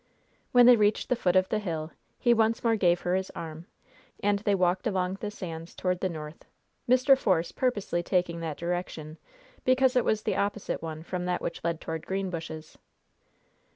[0.51, 3.67] When they reached the foot of the hill he once more gave her his arm,
[4.23, 6.43] and they walked along the sands toward the north
[6.89, 7.15] Mr.
[7.15, 9.19] Force purposely taking that direction,
[9.63, 12.79] because it was the opposite one from that which led toward Greenbushes.